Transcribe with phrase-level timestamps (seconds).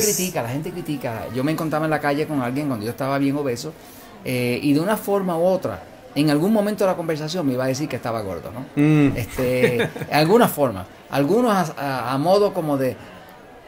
[0.00, 1.26] la Pues- gente critica, la gente critica.
[1.34, 3.72] Yo me encontraba en la calle con alguien cuando yo estaba bien obeso
[4.24, 5.82] eh, y de una forma u otra,
[6.14, 8.66] en algún momento de la conversación me iba a decir que estaba gordo, ¿no?
[8.82, 9.16] Mm.
[9.16, 10.84] Este, en alguna forma.
[11.10, 12.96] Algunos a, a- a modo como de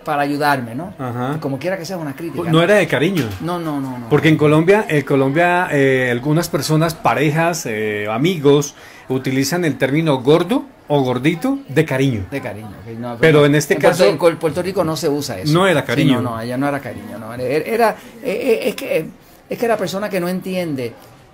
[0.05, 0.93] para ayudarme, ¿no?
[0.98, 1.39] Ajá.
[1.41, 2.51] Como quiera que sea una crítica.
[2.51, 3.25] No era de cariño.
[3.41, 4.09] No, no, no, no.
[4.09, 8.75] Porque en Colombia, en Colombia eh, algunas personas, parejas, eh, amigos,
[9.09, 12.27] utilizan el término gordo o gordito de cariño.
[12.30, 12.70] De cariño.
[12.98, 15.52] no, Pero en este Puerto- caso- en Col- Puerto Rico no se usa eso.
[15.52, 16.20] No era Sí, cariño.
[16.20, 17.18] no, no, allá no era cariño.
[17.18, 17.32] No.
[17.34, 19.06] Era, eh, eh, es, que,
[19.48, 20.92] es que la persona que no entiende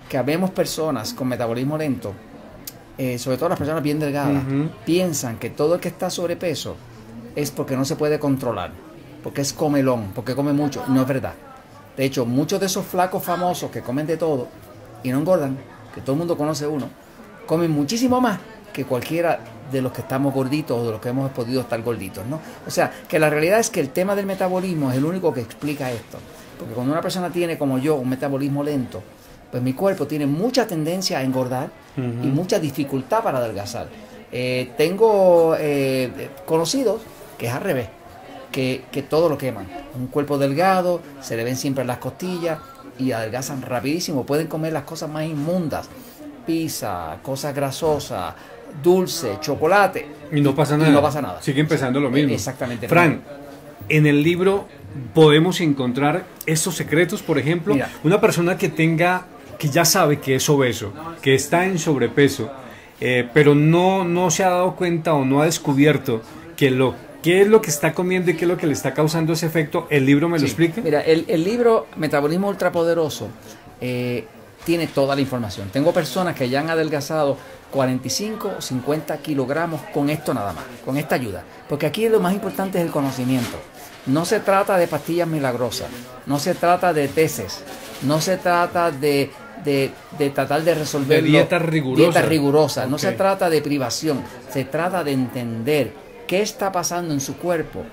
[0.08, 2.12] que habemos personas con metabolismo lento,
[2.96, 4.42] eh, sobre todo las personas bien delgadas,
[4.84, 6.76] piensan que todo el que está sobrepeso
[7.36, 8.72] es porque no se puede controlar,
[9.22, 10.84] porque es comelón, porque come mucho.
[10.88, 11.34] No es verdad.
[11.96, 14.48] De hecho, muchos de esos flacos famosos que comen de todo
[15.02, 15.56] y no engordan,
[15.94, 16.88] que todo el mundo conoce uno,
[17.46, 18.38] comen muchísimo más
[18.78, 19.40] que cualquiera
[19.72, 22.40] de los que estamos gorditos o de los que hemos podido estar gorditos, ¿no?
[22.64, 25.40] O sea, que la realidad es que el tema del metabolismo es el único que
[25.40, 26.18] explica esto.
[26.56, 29.02] Porque cuando una persona tiene, como yo, un metabolismo lento,
[29.50, 33.88] pues mi cuerpo tiene mucha tendencia a engordar y mucha dificultad para adelgazar.
[34.30, 37.00] Eh, tengo eh, conocidos
[37.36, 37.88] que es al revés,
[38.52, 39.66] que, que todo lo queman.
[39.98, 42.60] Un cuerpo delgado, se le ven siempre las costillas
[42.96, 44.24] y adelgazan rapidísimo.
[44.24, 45.88] Pueden comer las cosas más inmundas,
[46.46, 48.34] pizza, cosas grasosas,
[48.83, 50.06] dulce, chocolate.
[50.33, 50.91] Y no pasa Y nada.
[50.91, 51.42] no pasa nada.
[51.42, 52.34] Sigue empezando lo mismo.
[52.34, 52.88] Exactamente.
[52.88, 53.20] Fran,
[53.88, 54.66] en el libro
[55.14, 57.91] podemos encontrar estos secretos, por ejemplo, Mira.
[58.05, 59.27] una persona que tenga,
[59.58, 62.50] que ya sabe que es obeso, que está en sobrepeso,
[63.00, 66.20] eh, pero no, no se ha dado cuenta o no ha descubierto
[66.56, 68.94] que lo qué es lo que está comiendo y qué es lo que le está
[68.94, 70.80] causando ese efecto, el libro me lo explica.
[70.80, 73.28] Mira, el, el libro Metabolismo Ultrapoderoso
[73.80, 74.24] eh,
[74.64, 75.69] tiene toda la información.
[75.72, 77.36] Tengo personas que ya han adelgazado
[77.70, 81.42] 45 o 50 kilogramos con esto nada más, con esta ayuda.
[81.68, 83.58] Porque aquí lo más importante es el conocimiento.
[84.06, 85.89] No se trata de pastillas milagrosas,
[86.27, 87.62] no se trata de tesis,
[88.02, 89.30] no se trata de,
[89.64, 92.02] de, de tratar de resolver De dieta rigurosa.
[92.02, 95.92] Dieta rigurosa, no se trata de privación, se trata de entender
[96.27, 97.85] qué está pasando en su cuerpo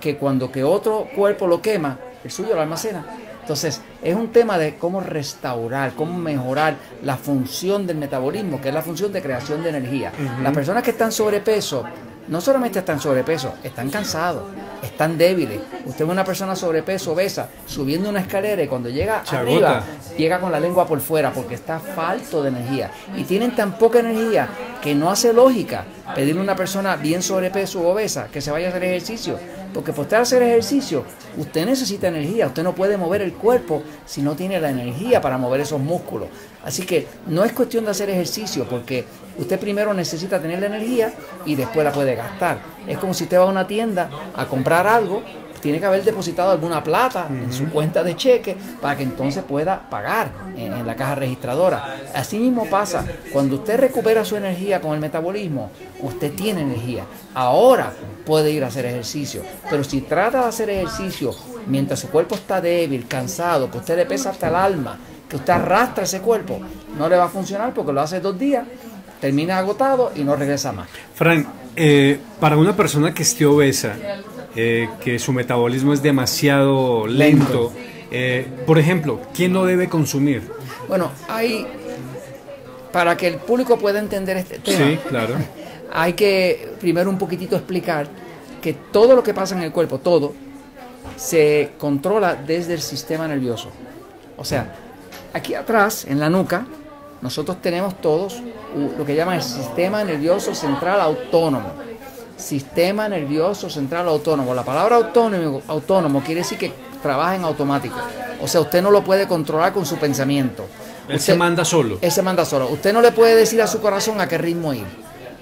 [0.00, 3.04] que cuando que otro cuerpo lo quema, el suyo lo almacena.
[3.48, 8.74] Entonces, es un tema de cómo restaurar, cómo mejorar la función del metabolismo, que es
[8.74, 10.12] la función de creación de energía.
[10.42, 11.82] Las personas que están sobrepeso,
[12.28, 14.42] no solamente están sobrepeso, están cansados,
[14.82, 15.60] están débiles.
[15.86, 19.86] Usted ve una persona sobrepeso, obesa, subiendo una escalera y cuando llega Se arriba, agota.
[20.18, 22.90] llega con la lengua por fuera porque está falto de energía.
[23.16, 24.46] Y tienen tan poca energía
[24.82, 28.66] que no hace lógica pedirle a una persona bien sobrepeso o obesa que se vaya
[28.66, 29.38] a hacer ejercicio.
[29.72, 31.04] Porque por usted hacer ejercicio,
[31.36, 32.46] usted necesita energía.
[32.46, 36.28] Usted no puede mover el cuerpo si no tiene la energía para mover esos músculos.
[36.64, 39.04] Así que no es cuestión de hacer ejercicio porque
[39.38, 41.12] usted primero necesita tener la energía
[41.46, 42.58] y después la puede gastar.
[42.86, 45.22] Es como si usted va a una tienda a comprar algo
[45.60, 49.88] tiene que haber depositado alguna plata en su cuenta de cheque para que entonces pueda
[49.88, 51.96] pagar en, en la caja registradora.
[52.14, 55.70] Así mismo pasa, cuando usted recupera su energía con el metabolismo,
[56.00, 57.04] usted tiene energía.
[57.34, 57.92] Ahora
[58.24, 61.34] puede ir a hacer ejercicio, pero si trata de hacer ejercicio
[61.66, 64.98] mientras su cuerpo está débil, cansado, que usted le pesa hasta el alma,
[65.28, 66.60] que usted arrastra ese cuerpo,
[66.98, 68.66] no le va a funcionar porque lo hace dos días,
[69.20, 70.88] termina agotado y no regresa más.
[71.14, 73.94] Fran, eh, para una persona que esté obesa,
[74.60, 77.70] eh, que su metabolismo es demasiado lento,
[78.10, 80.42] eh, por ejemplo, ¿quién no debe consumir?
[80.88, 81.64] Bueno, hay,
[82.90, 85.36] para que el público pueda entender este tema, Sí, claro.
[85.92, 88.08] hay que primero un poquitito explicar
[88.60, 90.34] que todo lo que pasa en el cuerpo, todo,
[91.14, 93.70] se controla desde el sistema nervioso.
[94.36, 94.74] O sea,
[95.34, 96.66] aquí atrás, en la nuca,
[97.22, 98.42] nosotros tenemos todos
[98.98, 101.87] lo que llaman el sistema nervioso central autónomo.
[102.38, 104.54] Sistema nervioso central autónomo.
[104.54, 106.72] La palabra autónomo, autónomo quiere decir que
[107.02, 107.96] trabaja en automático.
[108.40, 110.64] O sea, usted no lo puede controlar con su pensamiento.
[111.08, 111.98] Él Usted- se manda solo.
[112.00, 112.68] él se manda solo.
[112.68, 114.84] Usted no le puede decir a su corazón a qué ritmo ir.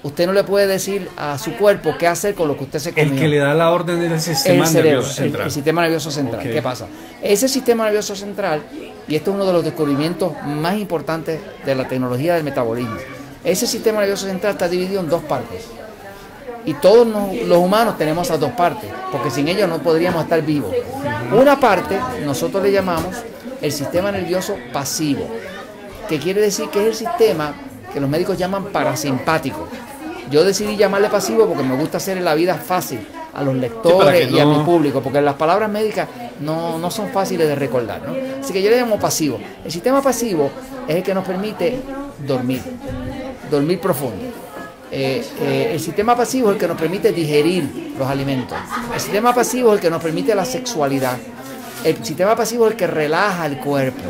[0.03, 2.93] Usted no le puede decir a su cuerpo qué hacer con lo que usted se
[2.93, 3.13] comió.
[3.13, 5.45] El que le da la orden es el sistema el cerebro, nervioso el- central.
[5.47, 6.43] El, sistema nervioso central.
[6.43, 6.87] ¿Qué pasa?
[7.21, 8.63] Ese sistema nervioso central,
[9.07, 12.95] y este es uno de los descubrimientos más importantes de la tecnología del metabolismo,
[13.43, 15.65] ese sistema nervioso central está dividido en dos partes.
[16.67, 20.41] Y todos nos- los humanos tenemos esas dos partes, porque sin ellos no podríamos estar
[20.43, 20.71] vivos.
[21.31, 23.15] Una parte nosotros le llamamos
[23.61, 25.25] el sistema nervioso pasivo,
[26.07, 27.53] que quiere decir que es el sistema
[27.91, 29.67] que los médicos llaman parasimpático.
[30.29, 32.99] Yo decidí llamarle pasivo porque me gusta hacer la vida fácil
[33.33, 36.07] a los lectores y a mi público, porque las palabras médicas
[36.41, 38.01] no, no son fáciles de recordar.
[38.05, 38.13] ¿no?
[38.43, 39.39] Así que yo le llamo pasivo.
[39.63, 40.49] El sistema pasivo
[40.87, 41.79] es el que nos permite
[42.27, 42.61] dormir,
[43.49, 44.17] dormir profundo.
[44.89, 48.57] Eh, eh, el sistema pasivo es el que nos permite digerir los alimentos.
[48.93, 51.17] El sistema pasivo es el que nos permite la sexualidad.
[51.83, 54.03] El sistema pasivo es el que relaja el cuerpo.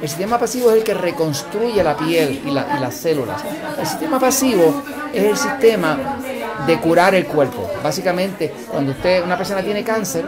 [0.00, 3.42] El sistema pasivo es el que reconstruye la piel y, las células.
[3.78, 4.82] El sistema pasivo
[5.12, 6.18] es el sistema
[6.66, 7.70] de curar el cuerpo.
[7.82, 10.26] Básicamente, cuando usted, una persona tiene cáncer,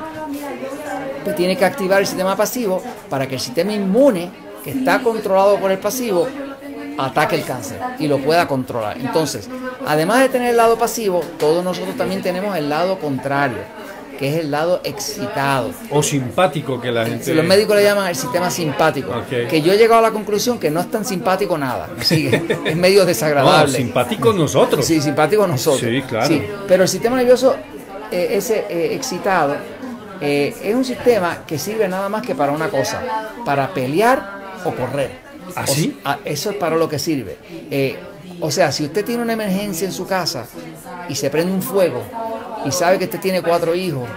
[1.25, 4.31] pues tiene que activar el sistema pasivo para que el sistema inmune,
[4.63, 6.27] que está controlado por el pasivo,
[6.99, 8.99] ataque el cáncer y lo pueda controlar.
[8.99, 9.49] Entonces,
[9.87, 13.59] además de tener el lado pasivo, todos nosotros también tenemos el lado contrario,
[14.19, 15.71] que es el lado excitado.
[15.91, 17.35] O simpático que la gente...
[17.35, 19.13] los médicos le llaman el sistema simpático.
[19.29, 21.89] Que yo he llegado a la conclusión que no es tan simpático nada.
[22.01, 23.73] es medio desagradable.
[23.73, 24.85] No, simpático nosotros.
[24.85, 25.91] Sí, simpático nosotros.
[25.91, 26.35] Sí, claro.
[26.67, 27.57] pero el sistema nervioso,
[28.11, 29.57] eh, ese eh, excitado,
[30.21, 33.03] eh, es un sistema que sirve nada más que para una cosa,
[33.45, 35.26] para pelear o correr.
[35.55, 35.99] ¿Así?
[36.05, 37.39] ¿Ah, eso es para lo que sirve.
[37.71, 37.97] Eh,
[38.41, 40.47] o sea, si usted tiene una emergencia en su casa
[41.09, 42.03] y se prende un fuego
[42.65, 44.09] y sabe que usted tiene cuatro hijos,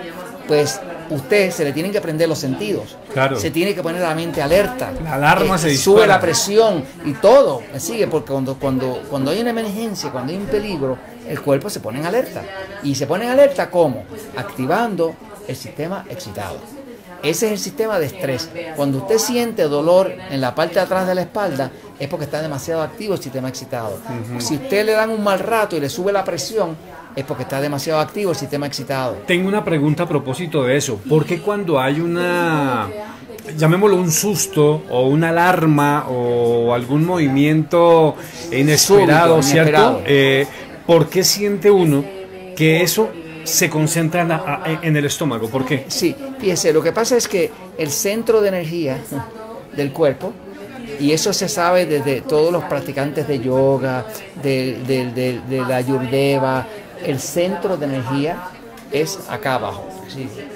[0.47, 0.79] pues
[1.09, 2.97] usted se le tienen que prender los sentidos.
[3.13, 3.39] Claro.
[3.39, 4.91] Se tiene que poner la mente alerta.
[5.03, 7.61] La alarma eh, se Sube la presión y todo.
[7.71, 10.97] Me sigue, porque cuando, cuando, cuando hay una emergencia, cuando hay un peligro,
[11.27, 12.43] el cuerpo se pone en alerta.
[12.83, 14.03] Y se pone en alerta ¿cómo?
[14.35, 15.15] Activando
[15.47, 16.57] el sistema excitado.
[17.23, 18.49] Ese es el sistema de estrés.
[18.75, 22.41] Cuando usted siente dolor en la parte de atrás de la espalda, es porque está
[22.41, 23.97] demasiado activo el sistema excitado.
[24.37, 26.75] Si usted le dan un mal rato y le sube la presión,
[27.15, 29.17] es porque está demasiado activo el sistema excitado.
[29.27, 30.97] Tengo una pregunta a propósito de eso.
[30.97, 32.87] ¿Por qué cuando hay una,
[33.57, 38.15] llamémoslo un susto o una alarma o algún movimiento
[38.51, 40.01] inesperado, ¿cierto?
[40.05, 40.47] Eh,
[40.85, 42.03] ¿Por qué siente uno
[42.55, 43.09] que eso
[43.43, 45.49] se concentra en, el estómago.
[45.49, 45.85] ¿Por qué?
[45.87, 48.97] Sí, fíjese, lo que pasa es que el centro de energía
[49.75, 50.33] del cuerpo,
[50.99, 54.05] y eso se sabe desde todos los practicantes de yoga,
[54.41, 56.67] de, la ayurveda,
[57.05, 58.49] el centro de energía
[58.91, 59.87] es acá abajo,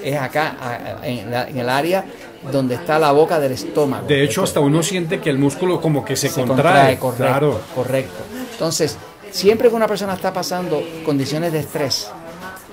[0.02, 2.04] es acá en, el área
[2.50, 4.06] donde está la boca del estómago.
[4.06, 6.98] De hecho, hasta uno siente que el músculo como que se, contrae.
[6.98, 7.60] correcto, claro.
[7.74, 8.22] correcto.
[8.52, 8.98] Entonces,
[9.30, 12.10] siempre que una persona está pasando condiciones de estrés,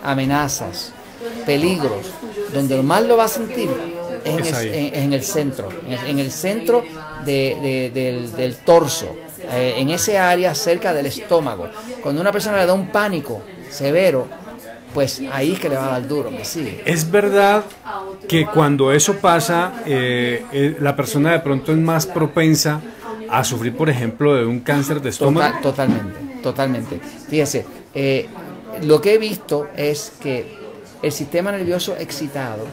[0.04, 0.94] amenazas,
[1.46, 2.08] peligros,
[2.54, 3.70] donde lo más lo va a sentir
[4.24, 5.70] es en, el, centro,
[6.08, 6.84] en, el centro
[7.26, 9.16] del, torso,
[9.52, 11.70] eh, en ese área cerca del estómago.
[12.02, 14.28] Cuando una persona le da un pánico severo,
[14.94, 16.84] pues ahí es que le va a dar duro, me sigue.
[16.86, 17.64] Es verdad
[18.28, 22.82] que cuando eso pasa, eh, eh, la persona de pronto es más propensa
[23.30, 25.60] a sufrir, por ejemplo, de un cáncer de estómago.
[25.62, 27.00] totalmente, totalmente.
[27.30, 27.66] Fíjese,
[28.82, 30.58] lo que he visto es que
[31.02, 32.66] el sistema nervioso excitado,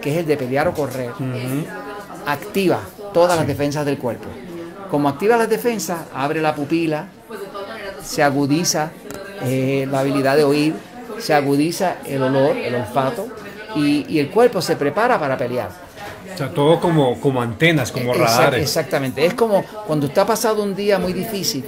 [0.00, 1.10] que es el de pelear o correr,
[2.26, 2.80] activa
[3.12, 4.26] todas las defensas del cuerpo.
[4.90, 7.08] Como activa las defensas, abre la pupila,
[8.02, 8.90] se agudiza
[9.42, 10.74] eh, la habilidad de oír,
[11.18, 13.28] se agudiza el olor, el olfato,
[13.76, 15.70] y, el cuerpo se prepara para pelear.
[16.34, 18.62] O sea, todo como, como antenas, como radares.
[18.62, 19.24] Exactamente.
[19.24, 21.64] Es como cuando ha pasado un día muy difícil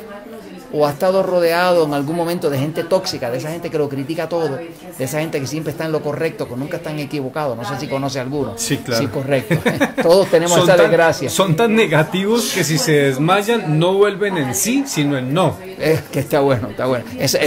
[0.72, 3.88] o ha estado rodeado en algún momento de gente tóxica, de esa gente que lo
[3.88, 7.56] critica todo, de esa gente que siempre está en lo correcto, que nunca están equivocados.
[7.56, 8.54] No sé si conoce alguno.
[8.56, 9.02] Sí, claro.
[9.02, 9.58] Sí, correcto.
[10.02, 11.28] Todos tenemos esa desgracia.
[11.28, 15.56] Son tan negativos que si se desmayan no vuelven en sí, sino en no.
[15.78, 17.04] Es que está bueno, está bueno.
[17.18, 17.38] Eso,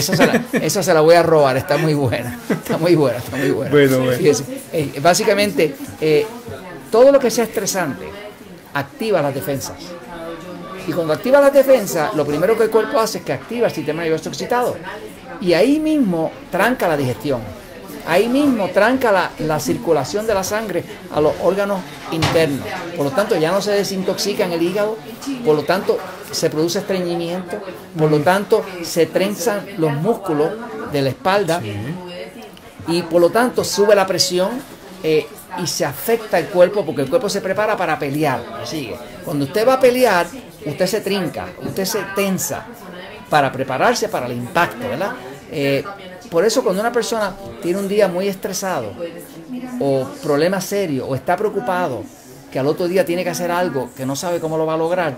[0.83, 2.39] se, la, voy a robar, está muy buena.
[2.49, 3.71] Está muy buena, está muy buena.
[3.71, 4.17] Bueno, bueno.
[4.73, 6.25] Eh, básicamente, eh,
[6.91, 8.05] todo lo que sea estresante
[8.73, 9.77] activa las defensas.
[10.87, 13.73] Y cuando activa la defensa, lo primero que el cuerpo hace es que activa el
[13.73, 14.75] sistema nervioso excitado.
[15.41, 17.41] Y ahí mismo tranca la digestión.
[18.07, 21.79] Ahí mismo tranca la, circulación de la sangre a los órganos
[22.11, 22.65] internos.
[22.95, 24.95] Por lo tanto, ya no se desintoxica en el hígado.
[25.43, 25.97] Por lo tanto,
[26.31, 27.57] se produce estreñimiento.
[27.97, 30.51] Por lo tanto, se trenzan los músculos
[30.91, 31.61] de la espalda.
[32.87, 34.51] Y por lo tanto, sube la presión.
[35.01, 35.27] Eh,
[35.61, 38.43] y se afecta el cuerpo porque el cuerpo se prepara para pelear.
[38.65, 38.95] Sigue.
[39.23, 40.27] Cuando usted va a pelear,
[40.65, 42.65] usted se trinca, usted se tensa
[43.29, 45.13] para prepararse para el impacto, ¿verdad?
[45.51, 45.83] Eh,
[46.29, 48.93] por eso cuando una persona tiene un día muy estresado
[49.79, 52.03] o problema serio o está preocupado
[52.51, 54.77] que al otro día tiene que hacer algo que no sabe cómo lo va a
[54.77, 55.17] lograr,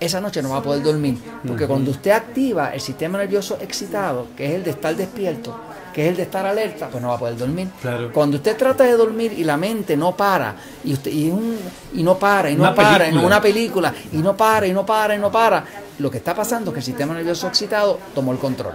[0.00, 1.18] esa noche no va a poder dormir.
[1.46, 5.58] Porque cuando usted activa el sistema nervioso excitado, que es el de estar despierto,
[5.94, 7.68] que es el de estar alerta, pues no va a poder dormir.
[8.12, 11.56] Cuando usted trata de dormir y la mente no para, y usted y, un,
[11.94, 15.14] y no para, y no para, en una película, y no para, y no para,
[15.14, 15.64] y no para,
[16.00, 18.74] lo que está pasando es que el sistema nervioso excitado tomó el control.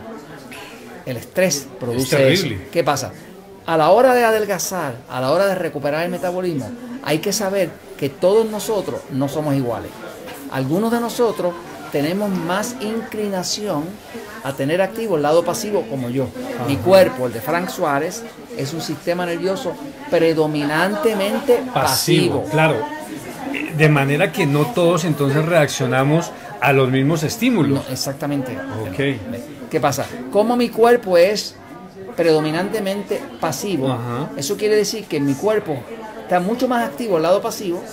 [1.05, 2.47] El estrés produce eso.
[2.71, 3.11] ¿Qué pasa?
[3.65, 6.71] A la hora de adelgazar, a la hora de recuperar el metabolismo,
[7.03, 9.91] hay que saber que todos nosotros no somos iguales.
[10.51, 11.53] Algunos de nosotros
[11.91, 13.83] tenemos más inclinación
[14.43, 16.27] a tener activo el lado pasivo como yo.
[16.67, 18.23] Mi cuerpo, el de Frank Suárez,
[18.57, 19.73] es un sistema nervioso
[20.09, 22.45] predominantemente pasivo.
[22.51, 22.75] Claro,
[23.77, 26.31] de manera que no todos entonces reaccionamos
[26.61, 27.81] a los mismos estímulos.
[27.89, 28.57] exactamente.
[28.81, 29.69] Ok.
[29.69, 30.05] ¿Qué pasa?
[30.31, 31.55] Como mi cuerpo es
[32.15, 33.97] predominantemente pasivo,
[34.35, 35.77] eso quiere decir que mi cuerpo
[36.23, 37.83] está mucho más activo el lado pasivo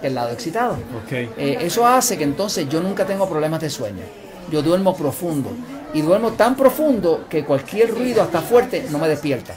[0.00, 0.76] que el lado excitado.
[1.04, 1.30] Okay.
[1.36, 4.02] Eh, eso hace que entonces yo nunca tengo problemas de sueño.
[4.50, 5.50] Yo duermo profundo
[5.94, 9.54] y duermo tan profundo que cualquier ruido hasta fuerte no me despierta.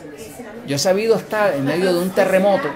[0.67, 2.67] Yo he sabido estar en medio de un terremoto.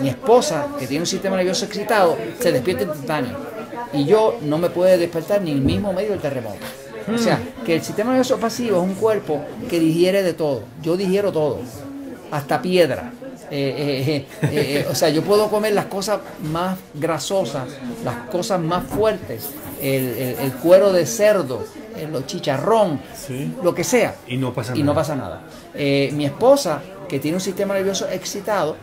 [0.00, 3.36] Mi esposa, que tiene un sistema nervioso excitado, se despierta instantáneo.
[3.92, 6.58] Y yo no me puede despertar ni el mismo medio del terremoto.
[7.14, 10.62] O sea, que el sistema nervioso pasivo es un cuerpo que digiere de todo.
[10.82, 11.60] Yo digiero todo,
[12.30, 13.12] hasta piedra.
[13.48, 17.68] Eh, eh, eh, o sea, yo puedo comer las cosas más grasosas,
[18.04, 21.64] las cosas más fuertes, el, cuero de cerdo,
[21.96, 23.00] el chicharrón,
[23.62, 24.16] lo que sea.
[24.26, 24.86] Y no pasa y nada.
[24.86, 25.42] no pasa nada.
[25.74, 28.76] mi esposa, que tiene un sistema nervioso excitado,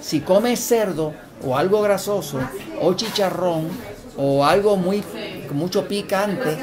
[0.00, 1.12] si come cerdo
[1.44, 2.38] o algo grasoso
[2.80, 3.68] o chicharrón
[4.16, 5.02] o algo muy
[5.52, 6.56] mucho picante,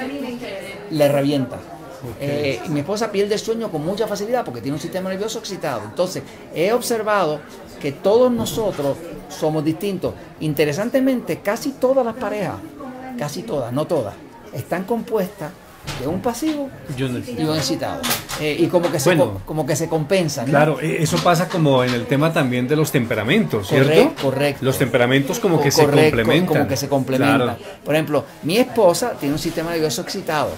[0.92, 1.58] le revienta.
[2.20, 5.82] Eh, mi esposa pierde el sueño con mucha facilidad porque tiene un sistema nervioso excitado.
[5.84, 7.40] Entonces, he observado
[7.80, 8.98] que todos nosotros
[9.30, 10.14] somos distintos.
[10.40, 12.56] Interesantemente, casi todas las parejas,
[13.20, 14.16] casi todas, no todas,
[14.54, 15.52] están compuestas
[16.00, 18.02] de un pasivo y un excitado.
[18.40, 20.46] Eh, y como que, se, como que se compensan.
[20.46, 24.14] Claro, e, eso pasa como en el tema también de los temperamentos, ¿cierto?
[24.22, 24.64] Correcto.
[24.64, 26.46] Los temperamentos como que se complementan.
[26.46, 27.58] Como que se complementan.
[27.84, 30.52] Por ejemplo, mi esposa tiene un sistema nervioso excitado.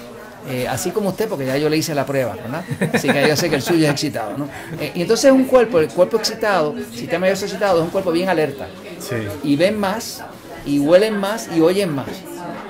[0.50, 2.64] Eh, así como usted, porque ya yo le hice la prueba, ¿verdad?
[2.94, 4.48] Así que yo sé que el suyo es excitado, ¿no?
[4.80, 8.28] Eh, y entonces un cuerpo, el cuerpo excitado, sistema nervioso excitado, es un cuerpo bien
[8.28, 8.68] alerta.
[9.00, 9.18] Sí.
[9.44, 10.24] Y ven más,
[10.66, 12.08] y huelen más, y oyen más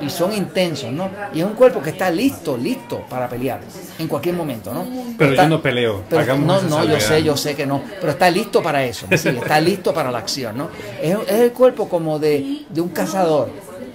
[0.01, 1.09] y son intensos, ¿no?
[1.33, 3.61] Y es un cuerpo que está listo, listo para pelear
[3.99, 4.85] en cualquier momento, ¿no?
[5.17, 6.03] Pero yo no peleo.
[6.39, 9.93] no, no, yo sé, yo sé que no, pero está listo para eso, está listo
[9.93, 10.69] para la acción, ¿no?
[11.01, 13.49] Es, el cuerpo como de, de un cazador,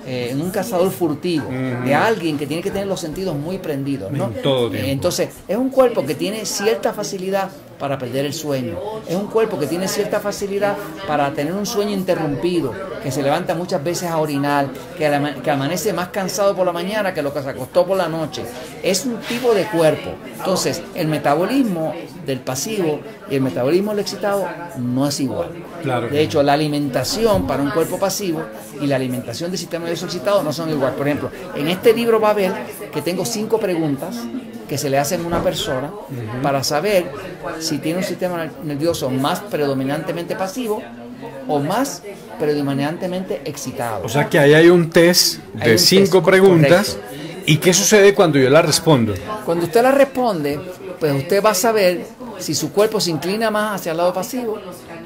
[0.06, 4.28] eh, un cazador furtivo, de alguien que tiene que tener los sentidos muy prendidos, ¿no?
[4.42, 4.88] todo tiempo.
[4.88, 8.78] entonces, es un cuerpo que tiene cierta facilidad para perder el sueño.
[9.09, 13.54] Es un cuerpo que tiene cierta facilidad para tener un sueño interrumpido, que se levanta
[13.54, 17.42] muchas veces a orinar, que, que amanece más cansado por la mañana que lo que
[17.42, 18.45] se acostó por la noche.
[18.83, 20.11] Es un tipo de cuerpo.
[20.38, 24.47] Entonces, el metabolismo del pasivo y el metabolismo del excitado
[24.78, 25.50] no es igual.
[25.83, 26.09] Claro.
[26.09, 28.42] De hecho, la alimentación para un cuerpo pasivo
[28.80, 30.95] y la alimentación del sistema nervioso excitado no son igual.
[30.95, 32.52] Por ejemplo, en este libro va a ver
[32.92, 34.16] que tengo cinco preguntas
[34.68, 35.90] que se le hacen a una persona
[36.42, 37.11] para saber
[37.58, 40.82] si tiene un sistema nervioso más predominantemente pasivo
[41.49, 42.02] o más
[42.38, 44.04] predominantemente excitado.
[44.04, 46.99] O sea que ahí hay un test de cinco preguntas.
[47.49, 49.14] ¿Y qué sucede cuando yo la respondo?
[49.44, 50.58] Cuando usted la responde,
[50.99, 52.04] pues usted va a saber
[52.38, 54.58] si su cuerpo se inclina más hacia el lado pasivo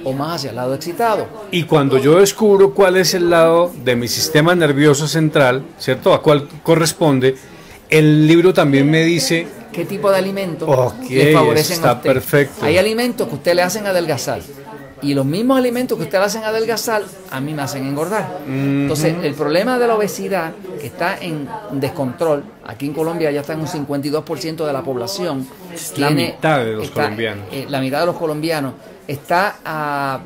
[0.04, 1.26] o más hacia el lado excitado.
[1.50, 6.14] Y cuando yo descubro cuál es el lado de mi sistema nervioso central, ¿cierto?
[6.14, 7.36] A cuál corresponde,
[7.90, 12.12] el libro también me dice qué tipo de alimentos le favorecen está a usted.
[12.12, 12.64] perfecto.
[12.64, 14.40] Hay alimentos que usted le hacen adelgazar
[15.02, 18.40] y los mismos alimentos que usted le hacen adelgazar a mí me hacen engordar.
[18.46, 23.54] Entonces, el problema de la obesidad que está en descontrol, aquí en Colombia ya está
[23.54, 25.46] en un 52% de la población.
[25.96, 27.46] la mitad de los colombianos.
[27.52, 28.74] Eh, la mitad de los colombianos
[29.06, 30.20] está a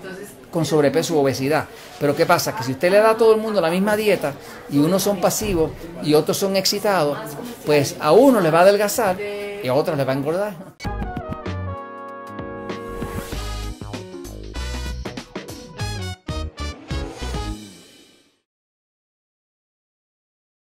[0.54, 1.64] con sobrepeso u obesidad.
[1.98, 2.54] Pero ¿qué pasa?
[2.54, 4.34] Que si usted le da a todo el mundo la misma dieta
[4.70, 5.72] y unos son pasivos
[6.04, 7.18] y otros son excitados,
[7.66, 10.54] pues a uno le va a adelgazar y a otros le va a engordar.